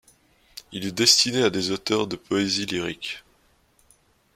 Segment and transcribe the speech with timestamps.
[0.71, 3.23] Il est destiné à des auteurs de poésie lyrique.